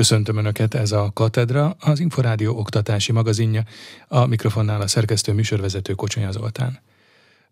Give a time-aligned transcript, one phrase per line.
[0.00, 3.62] Köszöntöm Önöket, ez a Katedra, az Inforádió oktatási magazinja,
[4.08, 6.78] a mikrofonnál a szerkesztő műsorvezető Kocsonya Zoltán.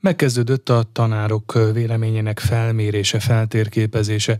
[0.01, 4.38] Megkezdődött a tanárok véleményének felmérése, feltérképezése.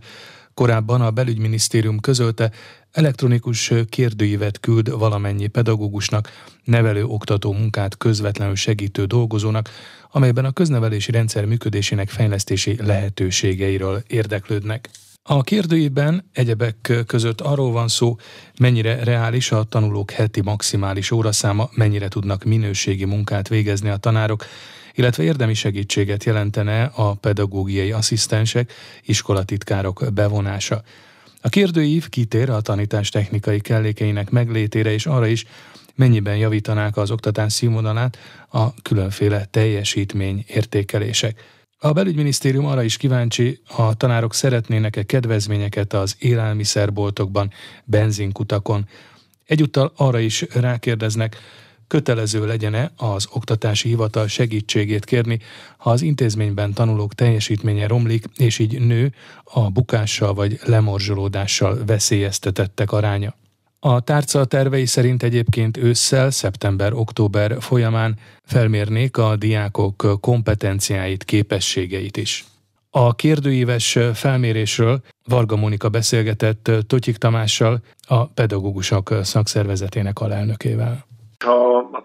[0.53, 2.51] Korábban a belügyminisztérium közölte,
[2.91, 6.29] elektronikus kérdőívet küld valamennyi pedagógusnak,
[6.63, 9.69] nevelő oktató munkát közvetlenül segítő dolgozónak,
[10.11, 14.89] amelyben a köznevelési rendszer működésének fejlesztési lehetőségeiről érdeklődnek.
[15.31, 18.15] A kérdőjében egyebek között arról van szó,
[18.59, 24.45] mennyire reális a tanulók heti maximális óraszáma, mennyire tudnak minőségi munkát végezni a tanárok,
[24.93, 28.73] illetve érdemi segítséget jelentene a pedagógiai asszisztensek,
[29.05, 30.81] iskolatitkárok bevonása.
[31.41, 35.45] A kérdőív kitér a tanítás technikai kellékeinek meglétére és arra is,
[35.95, 38.17] mennyiben javítanák az oktatás színvonalát
[38.51, 41.43] a különféle teljesítmény értékelések.
[41.81, 47.51] A belügyminisztérium arra is kíváncsi, a tanárok szeretnének-e kedvezményeket az élelmiszerboltokban,
[47.85, 48.87] benzinkutakon.
[49.45, 51.37] Egyúttal arra is rákérdeznek,
[51.87, 55.39] kötelező legyen-e az oktatási hivatal segítségét kérni,
[55.77, 63.38] ha az intézményben tanulók teljesítménye romlik, és így nő a bukással vagy lemorzsolódással veszélyeztetettek aránya.
[63.81, 72.45] A tárca tervei szerint egyébként ősszel, szeptember-október folyamán felmérnék a diákok kompetenciáit, képességeit is.
[72.89, 81.05] A kérdőíves felmérésről Varga Mónika beszélgetett Totyik Tamással, a pedagógusok szakszervezetének alelnökével.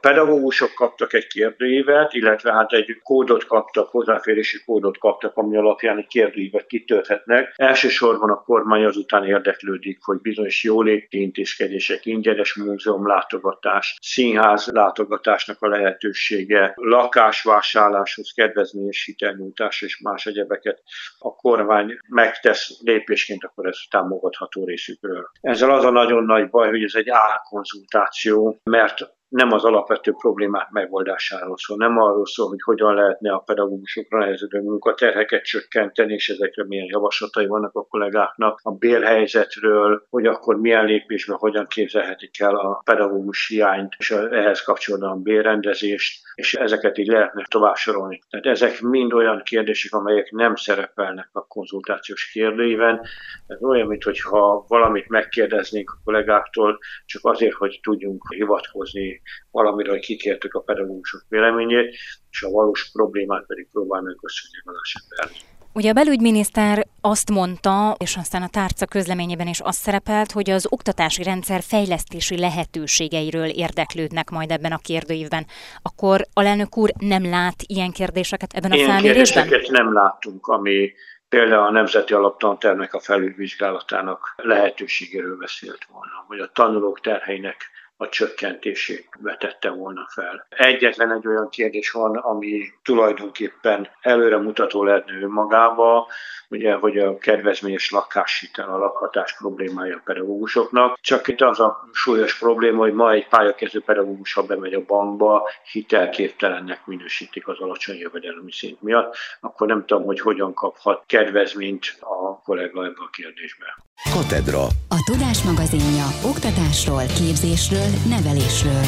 [0.05, 6.07] Pedagógusok kaptak egy kérdőívet, illetve hát egy kódot kaptak, hozzáférési kódot kaptak, ami alapján egy
[6.07, 7.53] kérdőívet kitölthetnek.
[7.57, 15.69] Elsősorban a kormány azután érdeklődik, hogy bizonyos jóléti intézkedések, ingyenes múzeum látogatás, színház látogatásnak a
[15.69, 20.83] lehetősége, lakásvásárláshoz kedvezményes hitelnyújtás és más egyebeket
[21.19, 25.31] a kormány megtesz lépésként, akkor ez támogatható részükről.
[25.41, 30.71] Ezzel az a nagyon nagy baj, hogy ez egy álkonzultáció, mert nem az alapvető problémák
[30.71, 36.65] megoldásáról szól, nem arról szól, hogy hogyan lehetne a pedagógusokra nehezedő munkaterheket csökkenteni, és ezekre
[36.67, 42.81] milyen javaslatai vannak a kollégáknak, a bérhelyzetről, hogy akkor milyen lépésben hogyan képzelhetik el a
[42.85, 48.21] pedagógus hiányt, és ehhez kapcsolódóan bérrendezést, és ezeket így lehetne tovább sorolni.
[48.31, 53.01] Tehát ezek mind olyan kérdések, amelyek nem szerepelnek a konzultációs kérdőiben.
[53.47, 60.55] Ez olyan, mintha valamit megkérdeznénk a kollégáktól, csak azért, hogy tudjunk hivatkozni valamire, hogy kikértük
[60.55, 61.97] a pedagógusok véleményét,
[62.31, 65.53] és a valós problémát pedig próbálnak összegyűjteni.
[65.77, 70.67] Ugye a belügyminiszter azt mondta, és aztán a tárca közleményében is azt szerepelt, hogy az
[70.71, 75.47] oktatási rendszer fejlesztési lehetőségeiről érdeklődnek majd ebben a kérdőívben.
[75.83, 79.49] Akkor alelnök úr nem lát ilyen kérdéseket ebben a ilyen felmérésben?
[79.49, 80.93] Ilyen nem láttunk, ami
[81.29, 87.57] például a Nemzeti Alaptantervnek a felülvizsgálatának lehetőségéről beszélt volna, hogy a tanulók terheinek
[87.97, 90.47] a csökkentését vetette volna fel.
[90.49, 96.09] Egyetlen egy olyan kérdés van, ami tulajdonképpen előremutató lehetne magába,
[96.49, 100.99] ugye, hogy a kedvezményes lakáshitel a lakhatás problémája a pedagógusoknak.
[101.01, 105.49] Csak itt az a súlyos probléma, hogy ma egy pályakezdő pedagógus, ha bemegy a bankba,
[105.73, 112.41] hitelképtelennek minősítik az alacsony jövedelmi szint miatt, akkor nem tudom, hogy hogyan kaphat kedvezményt a
[112.43, 113.77] kollega ebbe a kérdésbe.
[114.15, 114.65] Katedra.
[114.89, 118.85] A Tudás magazinja oktatásról, képzésről, nevelésről.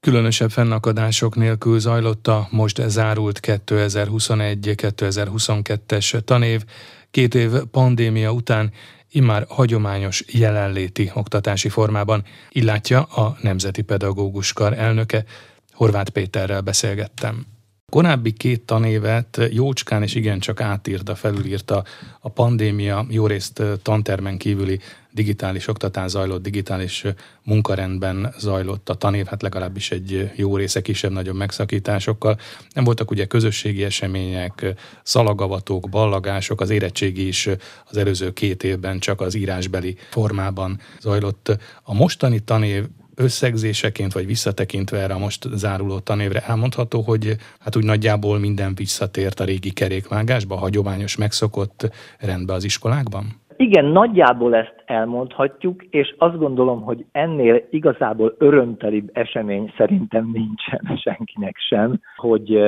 [0.00, 6.64] Különösebb fennakadások nélkül zajlott a most zárult 2021-2022-es tanév.
[7.10, 8.72] Két év pandémia után
[9.10, 15.24] immár hagyományos jelenléti oktatási formában, illátja a Nemzeti Pedagógus Kar elnöke.
[15.72, 17.57] Horváth Péterrel beszélgettem.
[17.92, 21.84] Korábbi két tanévet jócskán és igencsak átírta, felülírta
[22.20, 24.80] a pandémia, jó részt tantermen kívüli
[25.12, 27.04] digitális oktatás zajlott, digitális
[27.42, 32.38] munkarendben zajlott a tanév, hát legalábbis egy jó része kisebb-nagyobb megszakításokkal.
[32.74, 37.48] Nem voltak ugye közösségi események, szalagavatók, ballagások, az érettségi is
[37.84, 41.58] az előző két évben csak az írásbeli formában zajlott.
[41.82, 42.84] A mostani tanév
[43.18, 49.40] összegzéseként, vagy visszatekintve erre a most záruló tanévre elmondható, hogy hát úgy nagyjából minden visszatért
[49.40, 53.24] a régi kerékvágásba, a hagyományos megszokott rendbe az iskolákban?
[53.60, 61.56] Igen, nagyjából ezt elmondhatjuk, és azt gondolom, hogy ennél igazából örömtelibb esemény szerintem nincsen senkinek
[61.68, 62.58] sem, hogy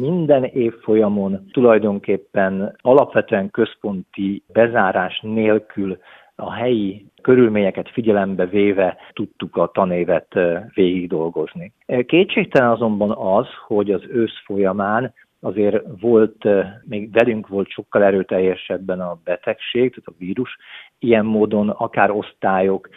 [0.00, 5.98] minden évfolyamon tulajdonképpen alapvetően központi bezárás nélkül
[6.40, 10.38] a helyi körülményeket figyelembe véve tudtuk a tanévet
[10.74, 11.72] végig dolgozni.
[12.06, 16.48] Kétségtelen azonban az, hogy az ősz folyamán azért volt,
[16.84, 20.56] még velünk volt sokkal erőteljesebben a betegség, tehát a vírus.
[20.98, 22.88] Ilyen módon akár osztályok,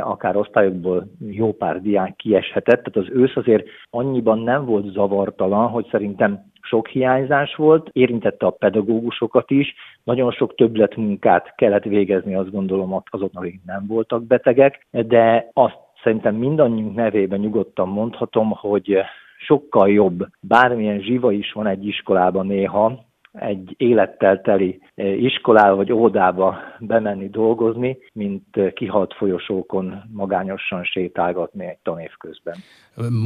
[0.00, 5.86] akár osztályokból jó pár diák kieshetett, tehát az ősz azért annyiban nem volt zavartalan, hogy
[5.90, 9.74] szerintem sok hiányzás volt, érintette a pedagógusokat is,
[10.04, 16.34] nagyon sok többletmunkát kellett végezni, azt gondolom azoknak, akik nem voltak betegek, de azt szerintem
[16.34, 18.98] mindannyiunk nevében nyugodtan mondhatom, hogy
[19.44, 25.92] sokkal jobb, bármilyen zsiva is van egy iskolában néha, egy élettel teli eh, iskolába vagy
[25.92, 32.54] óvodába bemenni dolgozni, mint eh, kihalt folyosókon magányosan sétálgatni egy tanév közben.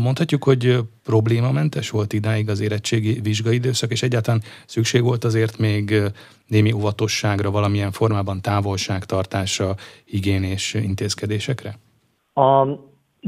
[0.02, 5.94] Mondhatjuk, hogy problémamentes volt idáig az érettségi vizsgaidőszak, és egyáltalán szükség volt azért még
[6.46, 9.74] némi óvatosságra, valamilyen formában távolságtartásra,
[10.04, 11.74] higiénés intézkedésekre?
[12.34, 12.66] A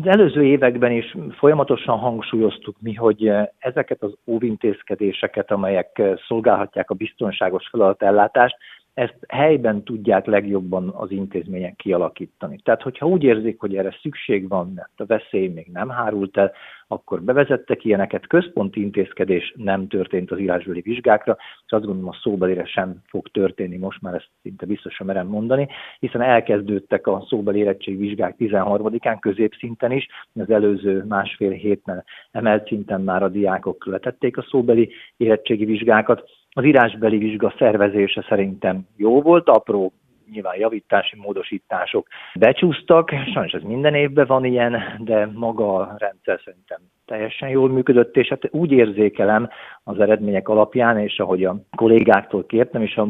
[0.00, 7.68] az előző években is folyamatosan hangsúlyoztuk mi, hogy ezeket az óvintézkedéseket, amelyek szolgálhatják a biztonságos
[7.70, 8.56] feladatellátást,
[8.94, 12.58] ezt helyben tudják legjobban az intézmények kialakítani.
[12.62, 16.52] Tehát, hogyha úgy érzik, hogy erre szükség van, mert a veszély még nem hárult el,
[16.92, 22.64] akkor bevezettek ilyeneket, központi intézkedés nem történt az írásbeli vizsgákra, és azt gondolom a szóbelire
[22.64, 28.34] sem fog történni, most már ezt szinte biztosan merem mondani, hiszen elkezdődtek a szóbeli érettségvizsgák
[28.38, 34.92] 13-án középszinten is, az előző másfél hétben emelt szinten már a diákok letették a szóbeli
[35.16, 39.92] érettségi vizsgákat, az írásbeli vizsga szervezése szerintem jó volt, apró
[40.30, 46.78] nyilván javítási módosítások becsúsztak, sajnos ez minden évben van ilyen, de maga a rendszer szerintem
[47.10, 49.48] teljesen jól működött, és hát úgy érzékelem
[49.84, 53.08] az eredmények alapján, és ahogy a kollégáktól kértem, és a,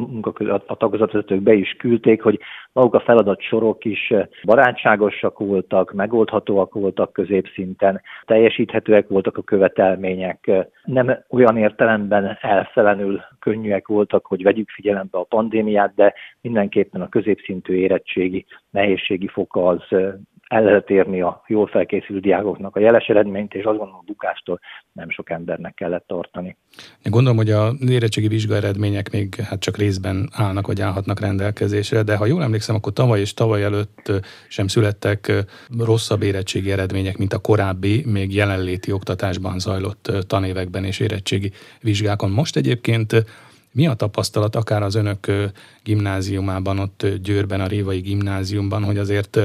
[0.66, 2.40] a tagozatvezetők be is küldték, hogy
[2.72, 4.12] maguk a feladat sorok is
[4.44, 10.50] barátságosak voltak, megoldhatóak voltak középszinten, teljesíthetőek voltak a követelmények,
[10.84, 17.74] nem olyan értelemben elszelenül könnyűek voltak, hogy vegyük figyelembe a pandémiát, de mindenképpen a középszintű
[17.74, 19.82] érettségi nehézségi foka az
[20.50, 24.60] el lehet érni a jól felkészült diákoknak a jeles eredményt, és azt gondolom a bukástól
[24.92, 26.56] nem sok embernek kellett tartani.
[27.02, 32.02] Én gondolom, hogy a érettségi vizsga eredmények még hát csak részben állnak, vagy állhatnak rendelkezésre,
[32.02, 34.12] de ha jól emlékszem, akkor tavaly és tavaly előtt
[34.48, 35.32] sem születtek
[35.78, 41.50] rosszabb érettségi eredmények, mint a korábbi, még jelenléti oktatásban zajlott tanévekben és érettségi
[41.80, 42.30] vizsgákon.
[42.30, 43.24] Most egyébként
[43.72, 45.26] mi a tapasztalat akár az önök
[45.82, 49.38] gimnáziumában, ott Győrben, a Révai gimnáziumban, hogy azért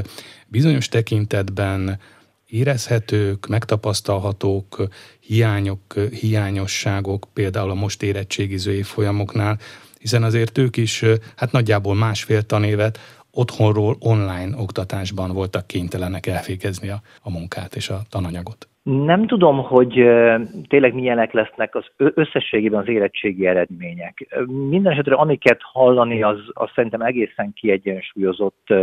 [0.48, 2.00] bizonyos tekintetben
[2.48, 4.88] érezhetők, megtapasztalhatók
[5.20, 9.60] hiányok, hiányosságok, például a most érettségiző folyamoknál,
[10.00, 11.04] hiszen azért ők is
[11.36, 13.00] hát nagyjából másfél tanévet
[13.32, 18.68] otthonról online oktatásban voltak kénytelenek elvégezni a, a munkát és a tananyagot.
[18.86, 19.94] Nem tudom, hogy
[20.68, 24.38] tényleg milyenek lesznek az összességében az érettségi eredmények.
[24.46, 28.74] Mindenesetre amiket hallani, az, az szerintem egészen kiegyensúlyozott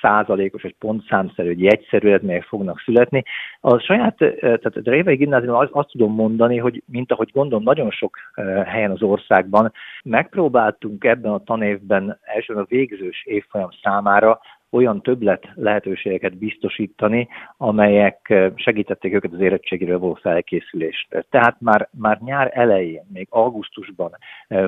[0.00, 3.22] százalékos, vagy pontszámszerű, hogy egyszerű eredmények fognak születni.
[3.60, 7.90] A saját, tehát a Révei Gimnázium azt, azt tudom mondani, hogy mint ahogy gondolom nagyon
[7.90, 8.16] sok
[8.64, 9.72] helyen az országban,
[10.04, 14.40] megpróbáltunk ebben a tanévben elsősorban a végzős évfolyam számára
[14.72, 21.26] olyan többlet lehetőségeket biztosítani, amelyek segítették őket az érettségiről való felkészülést.
[21.30, 24.10] Tehát már, már nyár elején, még augusztusban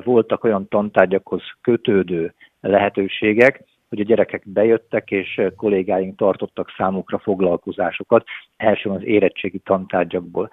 [0.04, 8.24] voltak olyan tantárgyakhoz kötődő lehetőségek, hogy a gyerekek bejöttek, és kollégáink tartottak számukra foglalkozásokat,
[8.56, 10.50] elsősorban az érettségi tantárgyakból.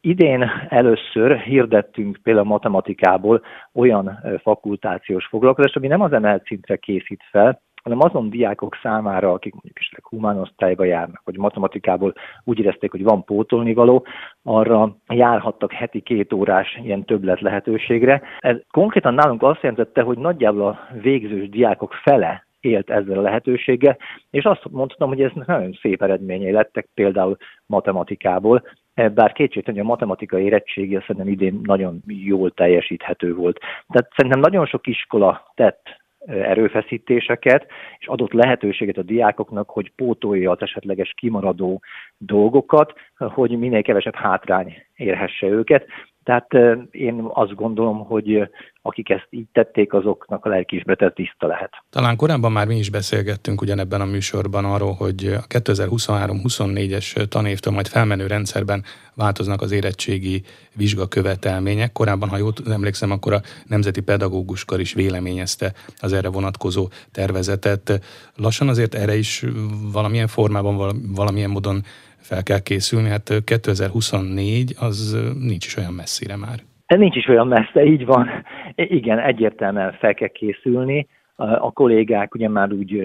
[0.00, 7.62] Idén először hirdettünk például matematikából olyan fakultációs foglalkozást, ami nem az emelt szintre készít fel,
[7.82, 13.02] hanem azon diákok számára, akik mondjuk is humán osztályba járnak, vagy matematikából úgy érezték, hogy
[13.02, 14.06] van pótolnivaló,
[14.42, 18.22] arra járhattak heti két órás ilyen többlet lehetőségre.
[18.40, 23.96] Ez konkrétan nálunk azt jelentette, hogy nagyjából a végzős diákok fele élt ezzel a lehetőséggel,
[24.30, 27.36] és azt mondhatom, hogy ez nagyon szép eredményei lettek például
[27.66, 28.62] matematikából,
[28.94, 33.58] bár kétségtelen, hogy a matematika érettségi szerintem idén nagyon jól teljesíthető volt.
[33.88, 37.66] Tehát szerintem nagyon sok iskola tett erőfeszítéseket,
[37.98, 41.82] és adott lehetőséget a diákoknak, hogy pótolja az esetleges kimaradó
[42.18, 45.86] dolgokat, hogy minél kevesebb hátrány érhesse őket.
[46.24, 46.52] Tehát
[46.90, 48.48] én azt gondolom, hogy
[48.82, 51.70] akik ezt így tették, azoknak a lelkiismerete tiszta lehet.
[51.90, 57.86] Talán korábban már mi is beszélgettünk ugyanebben a műsorban arról, hogy a 2023-24-es tanévtől majd
[57.86, 58.82] felmenő rendszerben
[59.14, 60.42] változnak az érettségi
[60.76, 61.92] vizsgakövetelmények.
[61.92, 68.00] Korábban, ha jól emlékszem, akkor a Nemzeti Pedagóguskar is véleményezte az erre vonatkozó tervezetet.
[68.36, 69.44] Lassan azért erre is
[69.92, 71.82] valamilyen formában, valamilyen módon
[72.22, 76.58] fel kell készülni, hát 2024 az nincs is olyan messzire már.
[76.86, 78.28] Nincs is olyan messze, így van.
[78.74, 82.96] Igen, egyértelműen fel kell készülni a kollégák ugye már úgy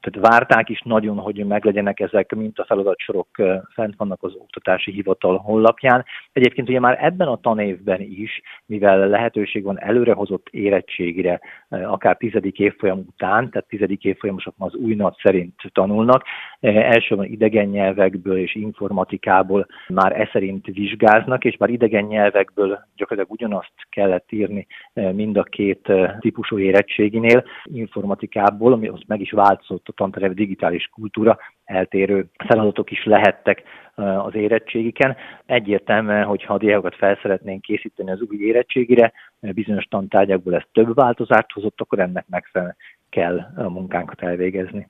[0.00, 3.28] tehát várták is nagyon, hogy meglegyenek ezek, mint a feladatsorok
[3.74, 6.04] fent vannak az oktatási hivatal honlapján.
[6.32, 12.98] Egyébként ugye már ebben a tanévben is, mivel lehetőség van előrehozott érettségire, akár tizedik évfolyam
[12.98, 16.24] után, tehát tizedik évfolyamosok az új nap szerint tanulnak,
[16.60, 23.72] elsősorban idegen nyelvekből és informatikából már e szerint vizsgáznak, és már idegen nyelvekből gyakorlatilag ugyanazt
[23.90, 30.32] kellett írni mind a két típusú érettséginél, informatikából, ami ott meg is változott a tanterv
[30.32, 33.62] digitális kultúra, eltérő feladatok is lehettek
[33.94, 35.16] az érettségiken.
[35.46, 41.52] Egyértelműen, hogyha a diákokat fel szeretnénk készíteni az új érettségire, bizonyos tantárgyakból ez több változást
[41.52, 42.76] hozott, akkor ennek megfelelően
[43.10, 44.88] kell a munkánkat elvégezni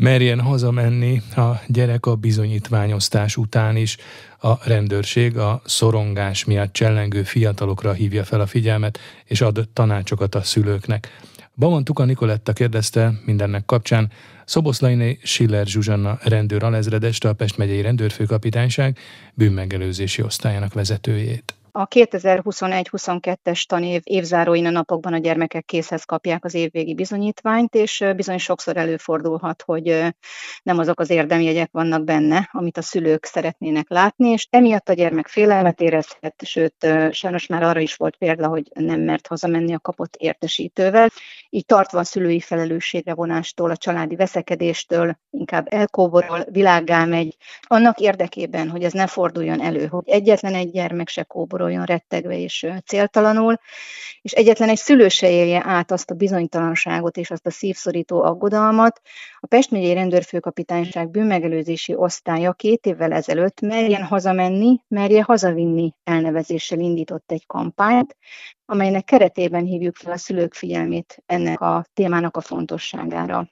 [0.00, 3.96] merjen hazamenni a gyerek a bizonyítványosztás után is.
[4.38, 10.42] A rendőrség a szorongás miatt csellengő fiatalokra hívja fel a figyelmet, és ad tanácsokat a
[10.42, 11.08] szülőknek.
[11.54, 14.10] Bamon Tuka Nikoletta kérdezte mindennek kapcsán
[14.44, 18.98] Szoboszlainé Schiller Zsuzsanna rendőr alezredest, a Pest megyei rendőrfőkapitányság
[19.34, 21.59] bűnmegelőzési osztályának vezetőjét.
[21.72, 28.38] A 2021-22-es tanév évzáróin a napokban a gyermekek készhez kapják az évvégi bizonyítványt, és bizony
[28.38, 30.14] sokszor előfordulhat, hogy
[30.62, 35.26] nem azok az érdemjegyek vannak benne, amit a szülők szeretnének látni, és emiatt a gyermek
[35.26, 40.16] félelmet érezhet, sőt, sajnos már arra is volt példa, hogy nem mert hazamenni a kapott
[40.16, 41.08] értesítővel,
[41.50, 48.68] így tartva a szülői felelősségre vonástól, a családi veszekedéstől, inkább elkóborol, világgá megy, annak érdekében,
[48.70, 53.56] hogy ez ne forduljon elő, hogy egyetlen egy gyermek se kóborol, gyakoroljon rettegve és céltalanul,
[54.22, 59.00] és egyetlen egy szülő se élje át azt a bizonytalanságot és azt a szívszorító aggodalmat.
[59.40, 67.32] A Pest megyei rendőrfőkapitányság bűnmegelőzési osztálya két évvel ezelőtt merjen hazamenni, merje hazavinni elnevezéssel indított
[67.32, 68.16] egy kampányt,
[68.64, 73.48] amelynek keretében hívjuk fel a szülők figyelmét ennek a témának a fontosságára.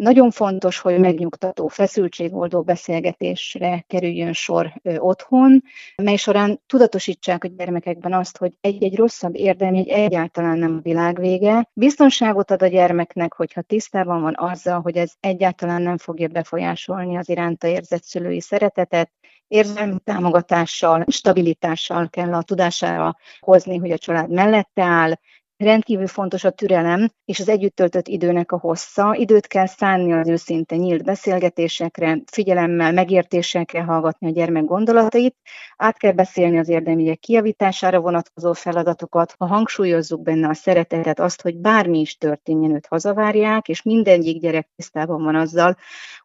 [0.00, 5.62] Nagyon fontos, hogy megnyugtató, feszültségoldó beszélgetésre kerüljön sor otthon,
[5.96, 11.68] mely során tudatosítsák a gyermekekben azt, hogy egy-egy rosszabb érdemjegy egyáltalán nem a világ vége.
[11.72, 17.28] Biztonságot ad a gyermeknek, hogyha tisztában van azzal, hogy ez egyáltalán nem fogja befolyásolni az
[17.28, 19.10] iránta érzett szülői szeretetet,
[19.48, 25.12] érzelmi támogatással, stabilitással kell a tudására hozni, hogy a család mellette áll,
[25.60, 29.14] Rendkívül fontos a türelem és az együtt töltött időnek a hossza.
[29.14, 35.36] Időt kell szánni az őszinte nyílt beszélgetésekre, figyelemmel, megértéssel kell hallgatni a gyermek gondolatait,
[35.76, 41.56] át kell beszélni az érdemények kiavítására vonatkozó feladatokat, ha hangsúlyozzuk benne a szeretetet, azt, hogy
[41.56, 45.76] bármi is történjen, őt hazavárják, és mindegyik gyerek tisztában van azzal,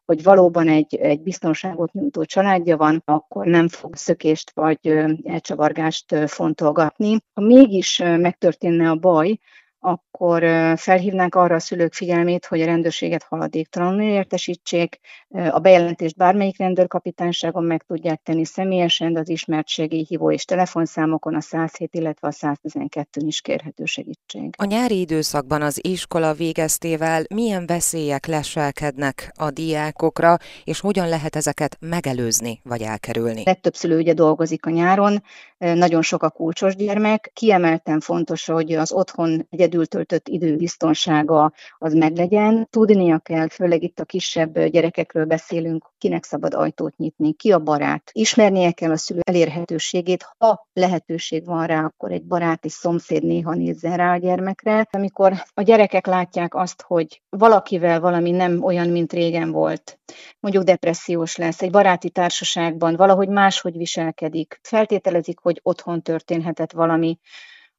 [0.06, 4.86] hogy valóban egy, egy biztonságot nyújtó családja van, akkor nem fog szökést vagy
[5.24, 7.18] elcsavargást fontolgatni.
[7.34, 9.38] Ha mégis megtörténne a baj,
[9.80, 10.42] akkor
[10.76, 14.98] felhívnánk arra a szülők figyelmét, hogy a rendőrséget haladéktalanul értesítsék.
[15.50, 21.94] A bejelentést bármelyik rendőrkapitányságon meg tudják tenni személyesen, az ismert segélyhívó és telefonszámokon a 107,
[21.94, 24.54] illetve a 112 is kérhető segítség.
[24.58, 31.76] A nyári időszakban az iskola végeztével milyen veszélyek leselkednek a diákokra, és hogyan lehet ezeket
[31.80, 33.42] megelőzni vagy elkerülni?
[33.44, 35.22] Legtöbb szülő ugye dolgozik a nyáron,
[35.58, 37.30] nagyon sok a kulcsos gyermek.
[37.32, 42.68] Kiemelten fontos, hogy az otthon egyedül töltött idő biztonsága az meglegyen.
[42.70, 48.10] Tudnia kell, főleg itt a kisebb gyerekekről beszélünk, kinek szabad ajtót nyitni, ki a barát.
[48.12, 53.54] Ismernie kell a szülő elérhetőségét, ha lehetőség van rá, akkor egy barát és szomszéd néha
[53.54, 54.88] nézzen rá a gyermekre.
[54.90, 59.98] Amikor a gyerekek látják azt, hogy valakivel valami nem olyan, mint régen volt,
[60.40, 67.18] mondjuk depressziós lesz, egy baráti társaságban valahogy máshogy viselkedik, feltételezik, hogy otthon történhetett valami,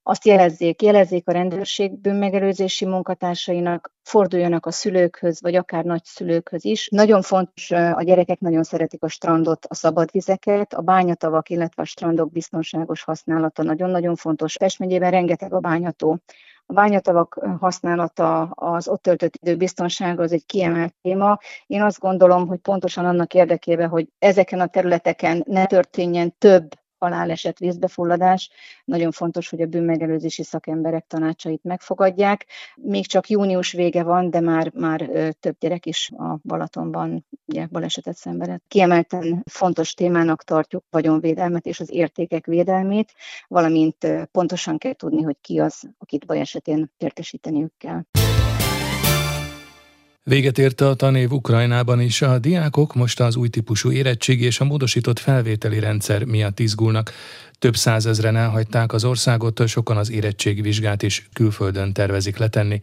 [0.04, 6.88] azt jelezzék, jelezzék a rendőrség bűnmegelőzési munkatársainak, forduljanak a szülőkhöz, vagy akár nagyszülőkhöz is.
[6.92, 11.86] Nagyon fontos, a gyerekek nagyon szeretik a strandot, a szabad vizeket, a bányatavak, illetve a
[11.86, 14.58] strandok biztonságos használata nagyon-nagyon fontos.
[14.58, 16.20] Pest megyében rengeteg a bányató.
[16.66, 21.38] A bányatavak használata, az ott töltött idő biztonsága az egy kiemelt téma.
[21.66, 27.60] Én azt gondolom, hogy pontosan annak érdekében, hogy ezeken a területeken ne történjen több haláleset,
[27.60, 28.50] vízbefulladás.
[28.86, 32.46] Nagyon fontos, hogy a bűnmegelőzési szakemberek tanácsait megfogadják.
[32.76, 38.16] Még csak június vége van, de már, már több gyerek is a Balatonban ugye, balesetet
[38.16, 38.64] szenvedett.
[38.68, 43.14] Kiemelten fontos témának tartjuk vagyonvédelmet és az értékek védelmét,
[43.48, 48.02] valamint pontosan kell tudni, hogy ki az, akit baj esetén értesíteniük kell.
[50.30, 54.66] Véget érte a tanév Ukrajnában is, a diákok most az új típusú érettség és a
[54.66, 57.12] módosított felvételi rendszer miatt izgulnak.
[57.60, 62.82] Több százezren elhagyták az országot, sokan az érettségvizsgát is külföldön tervezik letenni.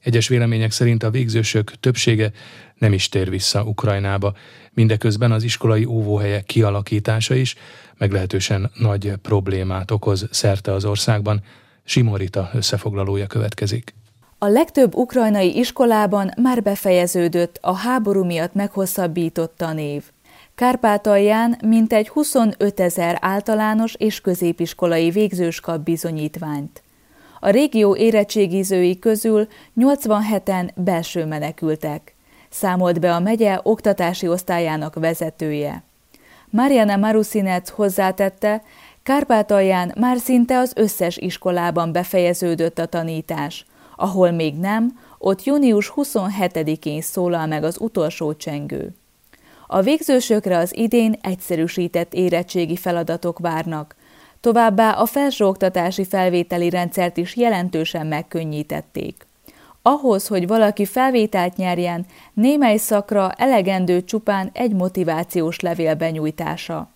[0.00, 2.32] Egyes vélemények szerint a végzősök többsége
[2.78, 4.34] nem is tér vissza Ukrajnába.
[4.72, 7.54] Mindeközben az iskolai óvóhelyek kialakítása is
[7.98, 11.42] meglehetősen nagy problémát okoz szerte az országban.
[11.84, 13.94] Simorita összefoglalója következik.
[14.42, 20.04] A legtöbb ukrajnai iskolában már befejeződött a háború miatt meghosszabbított tanév.
[20.54, 26.82] Kárpátalján mintegy 25 ezer általános és középiskolai végzős kap bizonyítványt.
[27.40, 32.14] A régió érettségizői közül 87-en belső menekültek,
[32.50, 35.82] számolt be a megye oktatási osztályának vezetője.
[36.50, 38.62] Mariana Marusinec hozzátette,
[39.02, 43.64] Kárpátalján már szinte az összes iskolában befejeződött a tanítás–
[44.02, 48.94] ahol még nem, ott június 27-én szólal meg az utolsó csengő.
[49.66, 53.96] A végzősökre az idén egyszerűsített érettségi feladatok várnak,
[54.40, 59.26] továbbá a felsőoktatási felvételi rendszert is jelentősen megkönnyítették.
[59.82, 66.91] Ahhoz, hogy valaki felvételt nyerjen, némely szakra elegendő csupán egy motivációs levél benyújtása.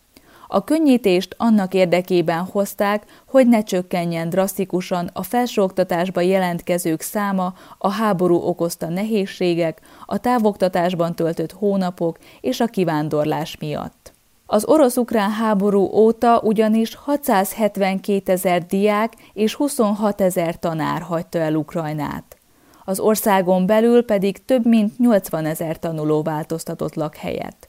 [0.49, 8.37] A könnyítést annak érdekében hozták, hogy ne csökkenjen drasztikusan a felsőoktatásba jelentkezők száma a háború
[8.37, 14.15] okozta nehézségek, a távoktatásban töltött hónapok és a kivándorlás miatt.
[14.47, 22.37] Az orosz-ukrán háború óta ugyanis 672 ezer diák és 26 ezer tanár hagyta el Ukrajnát.
[22.85, 27.66] Az országon belül pedig több mint 80 ezer tanuló változtatott lakhelyet.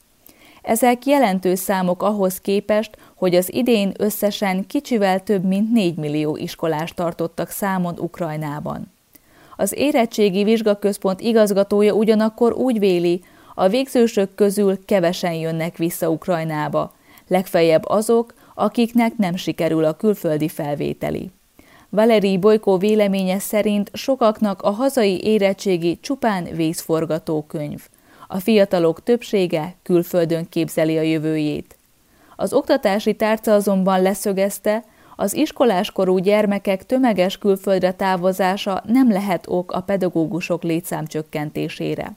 [0.67, 6.95] Ezek jelentős számok ahhoz képest, hogy az idén összesen kicsivel több mint 4 millió iskolást
[6.95, 8.91] tartottak számon Ukrajnában.
[9.57, 13.23] Az érettségi vizsgaközpont igazgatója ugyanakkor úgy véli,
[13.55, 16.93] a végzősök közül kevesen jönnek vissza Ukrajnába,
[17.27, 21.31] legfeljebb azok, akiknek nem sikerül a külföldi felvételi.
[21.89, 27.87] Valeri Bojko véleménye szerint sokaknak a hazai érettségi csupán vészforgatókönyv–
[28.27, 31.75] a fiatalok többsége külföldön képzeli a jövőjét.
[32.35, 34.83] Az oktatási tárca azonban leszögezte,
[35.15, 42.11] az iskoláskorú gyermekek tömeges külföldre távozása nem lehet ok a pedagógusok létszámcsökkentésére.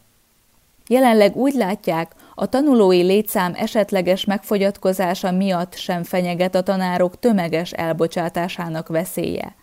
[0.89, 8.89] Jelenleg úgy látják, a tanulói létszám esetleges megfogyatkozása miatt sem fenyeget a tanárok tömeges elbocsátásának
[8.89, 9.55] veszélye.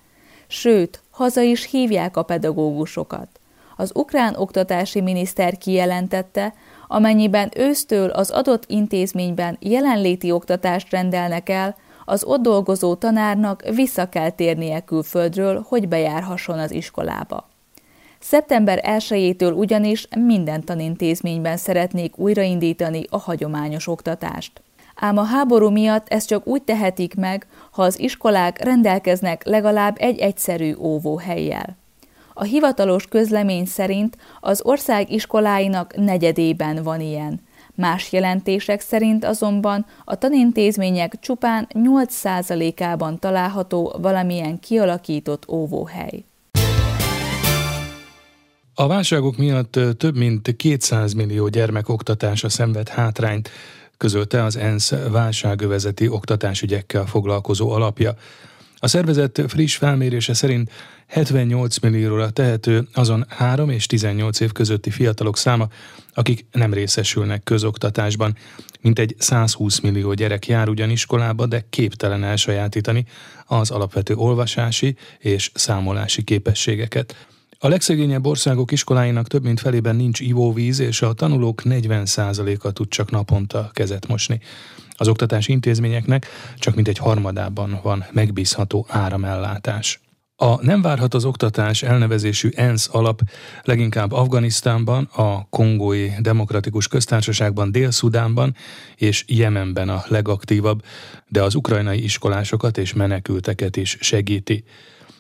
[0.48, 3.37] Sőt, haza is hívják a pedagógusokat
[3.78, 6.54] az ukrán oktatási miniszter kijelentette,
[6.88, 14.30] amennyiben ősztől az adott intézményben jelenléti oktatást rendelnek el, az ott dolgozó tanárnak vissza kell
[14.30, 17.50] térnie külföldről, hogy bejárhasson az iskolába.
[18.20, 24.62] Szeptember 1-től ugyanis minden tanintézményben szeretnék újraindítani a hagyományos oktatást.
[24.96, 30.20] Ám a háború miatt ezt csak úgy tehetik meg, ha az iskolák rendelkeznek legalább egy
[30.20, 31.78] egyszerű óvóhelyjel.
[32.40, 37.40] A hivatalos közlemény szerint az ország iskoláinak negyedében van ilyen.
[37.76, 46.24] Más jelentések szerint azonban a tanintézmények csupán 8%-ában található valamilyen kialakított óvóhely.
[48.74, 53.50] A válságok miatt több mint 200 millió gyermek oktatása szenved hátrányt,
[53.98, 58.14] közölte az ENSZ válságövezeti oktatásügyekkel foglalkozó alapja.
[58.80, 60.72] A szervezet friss felmérése szerint
[61.08, 65.68] 78 millióra tehető azon 3 és 18 év közötti fiatalok száma,
[66.14, 68.36] akik nem részesülnek közoktatásban.
[68.82, 73.06] Mintegy 120 millió gyerek jár ugyan iskolába, de képtelen elsajátítani
[73.46, 77.28] az alapvető olvasási és számolási képességeket.
[77.60, 83.12] A legszegényebb országok iskoláinak több mint felében nincs ivóvíz, és a tanulók 40%-a tud csak
[83.12, 84.40] naponta kezet mosni.
[84.98, 90.00] Az oktatási intézményeknek csak mint egy harmadában van megbízható áramellátás.
[90.40, 93.22] A Nem várhat az oktatás elnevezésű ENSZ alap
[93.64, 98.56] leginkább Afganisztánban, a Kongói Demokratikus Köztársaságban, Dél-Szudánban
[98.96, 100.84] és Jemenben a legaktívabb,
[101.28, 104.64] de az ukrajnai iskolásokat és menekülteket is segíti.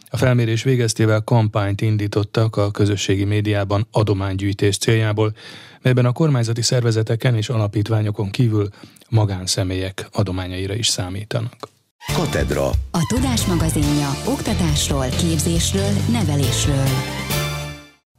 [0.09, 5.35] A felmérés végeztével kampányt indítottak a közösségi médiában adománygyűjtés céljából,
[5.81, 8.69] melyben a kormányzati szervezeteken és alapítványokon kívül
[9.09, 11.55] magánszemélyek adományaira is számítanak.
[12.13, 12.67] Katedra.
[12.91, 16.87] A Tudás magazinja oktatásról, képzésről, nevelésről.